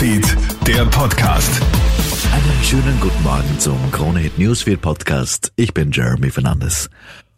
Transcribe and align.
Newsfeed, 0.00 0.36
der 0.64 0.84
Podcast. 0.84 1.60
Einen 2.32 2.62
schönen 2.62 3.00
guten 3.00 3.20
Morgen 3.24 3.58
zum 3.58 3.90
Kronehit 3.90 4.38
Newsfeed 4.38 4.80
Podcast. 4.80 5.52
Ich 5.56 5.74
bin 5.74 5.90
Jeremy 5.90 6.30
Fernandes. 6.30 6.88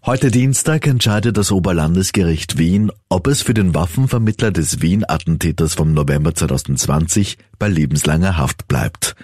Heute 0.04 0.30
Dienstag 0.30 0.86
entscheidet 0.86 1.38
das 1.38 1.52
Oberlandesgericht 1.52 2.58
Wien, 2.58 2.92
ob 3.08 3.28
es 3.28 3.40
für 3.40 3.54
den 3.54 3.74
Waffenvermittler 3.74 4.50
des 4.50 4.82
Wien-Attentäters 4.82 5.72
vom 5.72 5.94
November 5.94 6.34
2020 6.34 7.38
bei 7.58 7.68
lebenslanger 7.68 8.36
Haft 8.36 8.68
bleibt. 8.68 9.16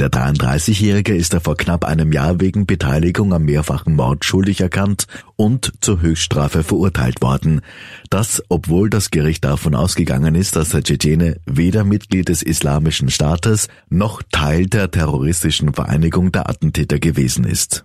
Der 0.00 0.10
33-Jährige 0.10 1.14
ist 1.14 1.34
er 1.34 1.40
vor 1.40 1.56
knapp 1.56 1.84
einem 1.84 2.12
Jahr 2.12 2.40
wegen 2.40 2.66
Beteiligung 2.66 3.32
am 3.32 3.44
mehrfachen 3.44 3.94
Mord 3.94 4.24
schuldig 4.24 4.60
erkannt 4.60 5.06
und 5.36 5.72
zur 5.80 6.00
Höchststrafe 6.00 6.64
verurteilt 6.64 7.22
worden. 7.22 7.60
Das, 8.10 8.42
obwohl 8.48 8.90
das 8.90 9.10
Gericht 9.10 9.44
davon 9.44 9.74
ausgegangen 9.74 10.34
ist, 10.34 10.56
dass 10.56 10.70
der 10.70 10.82
Tschetschene 10.82 11.36
weder 11.46 11.84
Mitglied 11.84 12.28
des 12.28 12.42
Islamischen 12.42 13.08
Staates 13.08 13.68
noch 13.88 14.22
Teil 14.32 14.66
der 14.66 14.90
terroristischen 14.90 15.72
Vereinigung 15.74 16.32
der 16.32 16.48
Attentäter 16.48 16.98
gewesen 16.98 17.44
ist. 17.44 17.84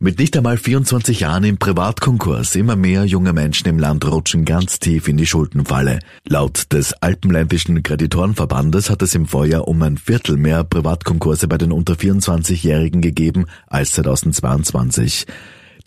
Mit 0.00 0.20
nicht 0.20 0.36
einmal 0.36 0.58
24 0.58 1.18
Jahren 1.18 1.42
im 1.42 1.58
Privatkonkurs 1.58 2.54
immer 2.54 2.76
mehr 2.76 3.04
junge 3.04 3.32
Menschen 3.32 3.66
im 3.66 3.80
Land 3.80 4.06
rutschen 4.08 4.44
ganz 4.44 4.78
tief 4.78 5.08
in 5.08 5.16
die 5.16 5.26
Schuldenfalle. 5.26 5.98
Laut 6.24 6.72
des 6.72 6.92
Alpenländischen 6.92 7.82
Kreditorenverbandes 7.82 8.90
hat 8.90 9.02
es 9.02 9.16
im 9.16 9.26
Vorjahr 9.26 9.66
um 9.66 9.82
ein 9.82 9.96
Viertel 9.96 10.36
mehr 10.36 10.62
Privatkonkurse 10.62 11.48
bei 11.48 11.58
den 11.58 11.72
unter 11.72 11.94
24-Jährigen 11.94 13.00
gegeben 13.00 13.46
als 13.66 13.90
2022. 13.94 15.26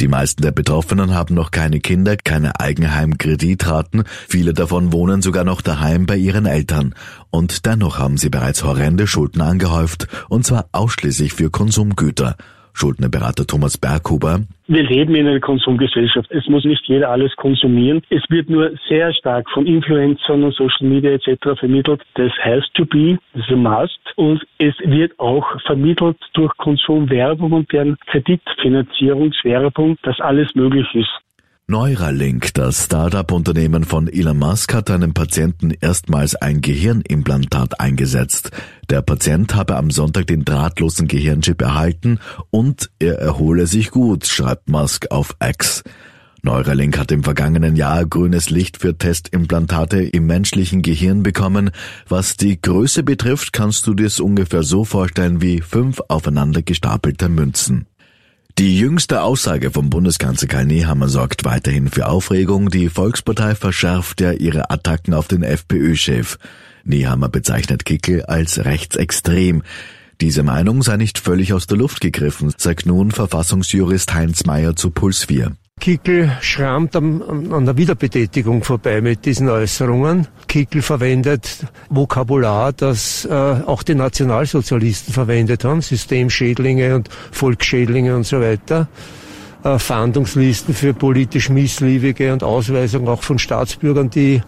Die 0.01 0.09
meisten 0.09 0.41
der 0.41 0.51
Betroffenen 0.51 1.13
haben 1.13 1.33
noch 1.33 1.51
keine 1.51 1.79
Kinder, 1.79 2.17
keine 2.17 2.59
Eigenheimkreditraten, 2.59 4.03
viele 4.27 4.53
davon 4.53 4.91
wohnen 4.91 5.21
sogar 5.21 5.45
noch 5.45 5.61
daheim 5.61 6.05
bei 6.05 6.17
ihren 6.17 6.47
Eltern. 6.47 6.95
Und 7.29 7.65
dennoch 7.65 7.97
haben 7.97 8.17
sie 8.17 8.29
bereits 8.29 8.65
horrende 8.65 9.07
Schulden 9.07 9.39
angehäuft, 9.39 10.09
und 10.27 10.45
zwar 10.45 10.67
ausschließlich 10.73 11.31
für 11.31 11.49
Konsumgüter. 11.49 12.35
Schuldnerberater 12.73 13.45
Thomas 13.45 13.77
Berghuber. 13.77 14.41
Wir 14.67 14.83
leben 14.83 15.15
in 15.15 15.27
einer 15.27 15.39
Konsumgesellschaft. 15.39 16.31
Es 16.31 16.47
muss 16.47 16.63
nicht 16.63 16.83
jeder 16.87 17.09
alles 17.09 17.35
konsumieren. 17.35 18.01
Es 18.09 18.23
wird 18.29 18.49
nur 18.49 18.71
sehr 18.87 19.13
stark 19.13 19.49
von 19.51 19.65
Influencern 19.65 20.43
und 20.43 20.55
Social 20.55 20.87
Media 20.87 21.11
etc. 21.11 21.59
vermittelt. 21.59 22.01
Das 22.15 22.31
has 22.43 22.63
to 22.75 22.85
be, 22.85 23.17
das 23.33 23.43
ist 23.43 23.51
a 23.51 23.55
must. 23.55 23.99
Und 24.15 24.45
es 24.59 24.73
wird 24.83 25.19
auch 25.19 25.45
vermittelt 25.65 26.17
durch 26.33 26.55
Konsumwerbung 26.57 27.51
und 27.51 27.71
deren 27.71 27.97
Kreditfinanzierungswerbung, 28.07 29.97
dass 30.03 30.19
alles 30.21 30.55
möglich 30.55 30.87
ist. 30.93 31.09
Neuralink, 31.71 32.53
das 32.53 32.83
Startup-Unternehmen 32.83 33.85
von 33.85 34.09
Elon 34.09 34.37
Musk, 34.37 34.73
hat 34.73 34.91
einem 34.91 35.13
Patienten 35.13 35.71
erstmals 35.71 36.35
ein 36.35 36.59
Gehirnimplantat 36.59 37.79
eingesetzt. 37.79 38.51
Der 38.89 39.01
Patient 39.01 39.55
habe 39.55 39.77
am 39.77 39.89
Sonntag 39.89 40.27
den 40.27 40.43
drahtlosen 40.43 41.07
Gehirnchip 41.07 41.61
erhalten 41.61 42.19
und 42.49 42.91
er 42.99 43.19
erhole 43.19 43.67
sich 43.67 43.89
gut, 43.89 44.27
schreibt 44.27 44.69
Musk 44.69 45.11
auf 45.11 45.37
X. 45.41 45.83
Neuralink 46.41 46.97
hat 46.97 47.13
im 47.13 47.23
vergangenen 47.23 47.77
Jahr 47.77 48.05
grünes 48.05 48.49
Licht 48.49 48.81
für 48.81 48.97
Testimplantate 48.97 50.03
im 50.03 50.25
menschlichen 50.25 50.81
Gehirn 50.81 51.23
bekommen. 51.23 51.71
Was 52.05 52.35
die 52.35 52.59
Größe 52.59 53.03
betrifft, 53.03 53.53
kannst 53.53 53.87
du 53.87 53.93
dir 53.93 54.07
es 54.07 54.19
ungefähr 54.19 54.63
so 54.63 54.83
vorstellen 54.83 55.41
wie 55.41 55.61
fünf 55.61 56.01
aufeinander 56.09 56.63
gestapelte 56.63 57.29
Münzen. 57.29 57.85
Die 58.57 58.77
jüngste 58.77 59.21
Aussage 59.23 59.71
vom 59.71 59.89
Bundeskanzler 59.89 60.47
Karl 60.47 60.65
Nehammer 60.65 61.07
sorgt 61.07 61.45
weiterhin 61.45 61.89
für 61.89 62.07
Aufregung. 62.07 62.69
Die 62.69 62.89
Volkspartei 62.89 63.55
verschärft 63.55 64.21
ja 64.21 64.31
ihre 64.33 64.69
Attacken 64.69 65.13
auf 65.13 65.27
den 65.27 65.43
FPÖ-Chef. 65.43 66.37
Nehammer 66.83 67.29
bezeichnet 67.29 67.85
Kickel 67.85 68.23
als 68.23 68.63
rechtsextrem. 68.63 69.63
Diese 70.19 70.43
Meinung 70.43 70.83
sei 70.83 70.97
nicht 70.97 71.17
völlig 71.17 71.53
aus 71.53 71.65
der 71.65 71.77
Luft 71.77 72.01
gegriffen, 72.01 72.53
sagt 72.57 72.85
nun 72.85 73.11
Verfassungsjurist 73.11 74.13
Heinz 74.13 74.45
Mayer 74.45 74.75
zu 74.75 74.91
Puls 74.91 75.23
4. 75.23 75.53
Kickel 75.81 76.31
schrammt 76.41 76.95
an, 76.95 77.51
an 77.51 77.65
der 77.65 77.75
Wiederbetätigung 77.75 78.63
vorbei 78.63 79.01
mit 79.01 79.25
diesen 79.25 79.49
Äußerungen. 79.49 80.27
Kickel 80.47 80.83
verwendet 80.83 81.65
Vokabular, 81.89 82.71
das 82.71 83.25
äh, 83.25 83.33
auch 83.33 83.81
die 83.81 83.95
Nationalsozialisten 83.95 85.11
verwendet 85.11 85.65
haben, 85.65 85.81
Systemschädlinge 85.81 86.95
und 86.95 87.09
Volksschädlinge 87.31 88.15
und 88.15 88.27
so 88.27 88.39
weiter. 88.39 88.87
Äh, 89.63 89.79
Fahndungslisten 89.79 90.75
für 90.75 90.93
politisch 90.93 91.49
Missliebige 91.49 92.31
und 92.31 92.43
Ausweisung 92.43 93.07
auch 93.07 93.23
von 93.23 93.39
Staatsbürgern, 93.39 94.11
die 94.11 94.43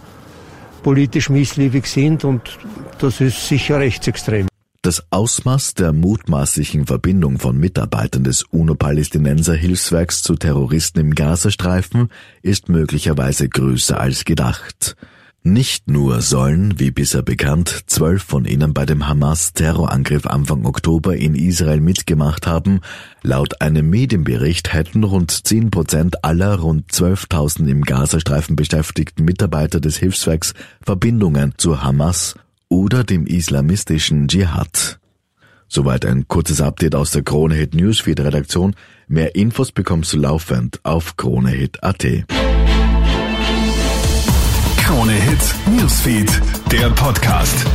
politisch 0.83 1.29
missliebig 1.29 1.87
sind 1.87 2.25
und 2.25 2.59
das 2.99 3.21
ist 3.21 3.47
sicher 3.47 3.79
rechtsextrem. 3.79 4.52
Das 4.83 5.01
Ausmaß 5.11 5.75
der 5.75 5.93
mutmaßlichen 5.93 6.87
Verbindung 6.87 7.39
von 7.39 7.57
Mitarbeitern 7.57 8.25
des 8.25 8.43
UNO-Palästinenser 8.43 9.53
Hilfswerks 9.53 10.21
zu 10.21 10.35
Terroristen 10.35 10.99
im 10.99 11.15
Gazastreifen 11.15 12.09
ist 12.41 12.67
möglicherweise 12.67 13.47
größer 13.47 13.97
als 13.97 14.25
gedacht. 14.25 14.97
Nicht 15.41 15.89
nur 15.89 16.19
sollen, 16.19 16.81
wie 16.81 16.91
bisher 16.91 17.21
bekannt, 17.21 17.83
zwölf 17.87 18.23
von 18.23 18.43
ihnen 18.43 18.73
bei 18.73 18.85
dem 18.85 19.07
Hamas-Terrorangriff 19.07 20.27
Anfang 20.27 20.65
Oktober 20.65 21.15
in 21.15 21.35
Israel 21.35 21.79
mitgemacht 21.79 22.45
haben, 22.45 22.81
laut 23.21 23.61
einem 23.61 23.89
Medienbericht 23.89 24.73
hätten 24.73 25.05
rund 25.05 25.47
zehn 25.47 25.71
Prozent 25.71 26.25
aller 26.25 26.59
rund 26.59 26.91
12.000 26.91 27.67
im 27.69 27.83
Gazastreifen 27.83 28.57
beschäftigten 28.57 29.23
Mitarbeiter 29.23 29.79
des 29.79 29.95
Hilfswerks 29.95 30.53
Verbindungen 30.81 31.53
zu 31.55 31.81
Hamas 31.83 32.35
oder 32.73 33.03
dem 33.03 33.27
islamistischen 33.27 34.27
Dschihad. 34.27 34.99
Soweit 35.67 36.05
ein 36.05 36.27
kurzes 36.27 36.59
Update 36.59 36.95
aus 36.95 37.11
der 37.11 37.21
Kronehit 37.21 37.75
Newsfeed 37.75 38.19
Redaktion. 38.19 38.75
Mehr 39.07 39.35
Infos 39.35 39.71
bekommst 39.71 40.11
du 40.13 40.17
laufend 40.17 40.79
auf 40.83 41.15
kronehit.at. 41.15 42.05
Kronehit 44.77 45.55
Newsfeed, 45.77 46.41
der 46.71 46.89
Podcast. 46.89 47.65